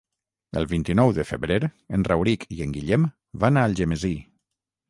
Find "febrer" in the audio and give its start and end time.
1.33-1.59